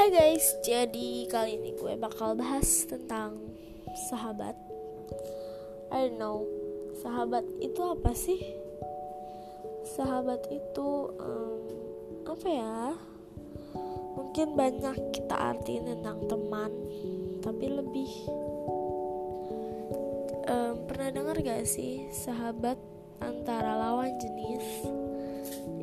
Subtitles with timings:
[0.00, 3.36] Hai guys, jadi kali ini gue bakal bahas tentang
[4.08, 4.56] sahabat.
[5.92, 6.48] I don't know,
[7.04, 8.40] sahabat itu apa sih?
[9.92, 10.88] Sahabat itu
[11.20, 11.60] um,
[12.24, 12.96] apa ya?
[14.16, 16.72] Mungkin banyak kita artiin tentang teman,
[17.44, 18.08] tapi lebih
[20.48, 22.80] um, pernah dengar gak sih sahabat
[23.20, 24.64] antara lawan jenis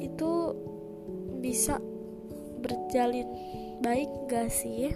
[0.02, 0.58] itu
[1.38, 1.78] bisa
[2.60, 3.28] berjalin
[3.82, 4.94] baik gak sih?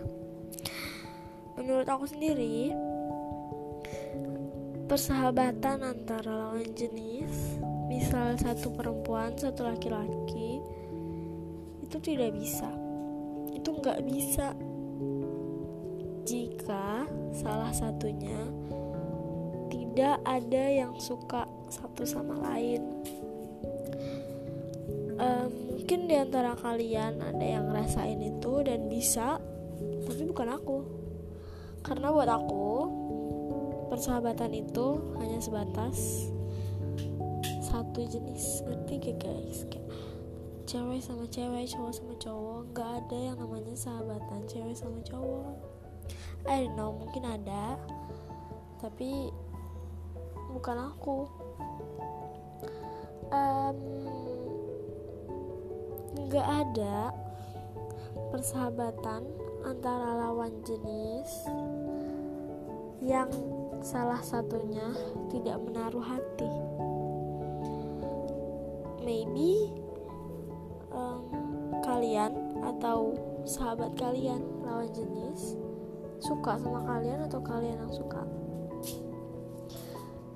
[1.56, 2.74] Menurut aku sendiri,
[4.90, 7.60] persahabatan antara lawan jenis,
[7.92, 10.64] misal satu perempuan, satu laki-laki,
[11.86, 12.72] itu tidak bisa.
[13.52, 14.56] Itu nggak bisa
[16.24, 17.04] jika
[17.36, 18.40] salah satunya
[19.68, 22.82] tidak ada yang suka satu sama lain.
[25.22, 25.61] Um,
[25.92, 29.44] mungkin di antara kalian ada yang ngerasain itu dan bisa
[30.08, 30.88] tapi bukan aku.
[31.84, 32.68] Karena buat aku
[33.92, 36.32] persahabatan itu hanya sebatas
[37.60, 38.64] satu jenis.
[38.64, 39.68] Ngerti gak guys?
[39.68, 39.92] Kayak
[40.64, 42.62] cewek sama cewek cowok sama cowok.
[42.72, 45.60] Nggak ada yang namanya sahabatan cewek sama cowok.
[46.48, 47.76] I don't know mungkin ada.
[48.80, 49.28] Tapi
[50.56, 51.28] bukan aku.
[53.36, 54.11] Um,
[56.32, 57.12] nggak ada
[58.32, 59.28] persahabatan
[59.68, 61.28] antara lawan jenis
[63.04, 63.28] yang
[63.84, 64.96] salah satunya
[65.28, 66.48] tidak menaruh hati.
[69.04, 69.76] Maybe
[70.96, 71.28] um,
[71.84, 73.12] kalian atau
[73.44, 75.60] sahabat kalian lawan jenis
[76.24, 78.24] suka sama kalian atau kalian yang suka.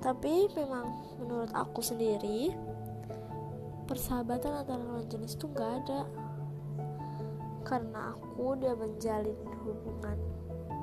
[0.04, 0.92] Tapi memang
[1.24, 2.52] menurut aku sendiri
[3.86, 6.02] persahabatan antara lawan jenis tuh gak ada.
[7.62, 10.18] Karena aku udah menjalin hubungan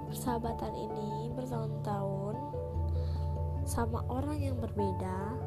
[0.07, 2.35] persahabatan ini bertahun-tahun
[3.63, 5.39] sama orang yang berbeda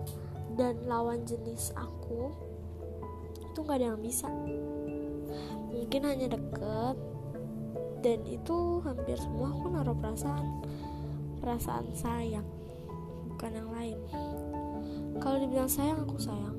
[0.57, 2.33] dan lawan jenis aku
[3.41, 4.29] itu gak ada yang bisa.
[5.73, 6.97] Mungkin hanya deket
[8.05, 10.47] dan itu hampir semua aku naruh perasaan
[11.41, 12.49] perasaan sayang
[13.33, 13.99] bukan yang lain.
[15.21, 16.57] Kalau dibilang sayang aku sayang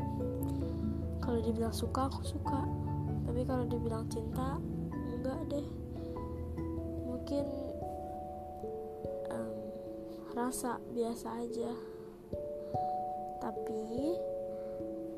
[1.27, 2.63] kalau dibilang suka aku suka.
[3.27, 4.63] Tapi kalau dibilang cinta
[5.11, 5.67] enggak deh.
[7.03, 7.45] Mungkin
[9.35, 9.55] um,
[10.31, 11.75] rasa biasa aja.
[13.43, 14.15] Tapi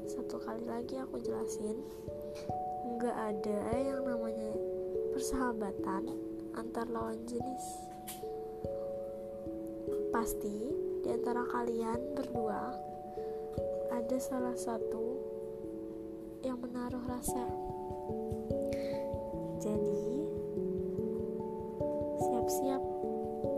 [0.09, 1.77] satu kali lagi aku jelasin
[2.89, 4.49] enggak ada yang namanya
[5.13, 6.09] persahabatan
[6.57, 7.85] antar lawan jenis.
[10.09, 10.73] Pasti
[11.05, 12.73] di antara kalian berdua
[13.93, 15.08] ada salah satu
[16.43, 17.43] yang menaruh rasa.
[19.59, 20.23] Jadi,
[22.23, 22.83] siap-siap.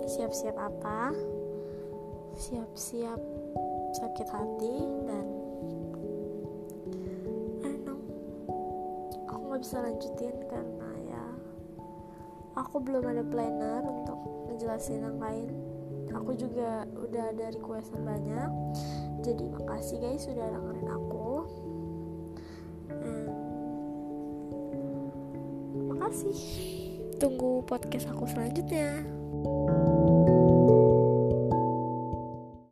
[0.09, 1.13] Siap-siap apa?
[2.35, 3.21] Siap-siap
[3.91, 5.27] sakit hati dan
[7.67, 7.75] I
[9.27, 11.25] aku nggak bisa lanjutin karena ya
[12.55, 14.15] aku belum ada planner untuk
[14.47, 15.51] ngejelasin yang lain
[16.15, 18.49] aku juga udah ada requestan banyak
[19.27, 21.43] jadi makasih guys sudah dengerin aku
[26.01, 26.37] kasih.
[27.21, 29.05] Tunggu podcast aku selanjutnya.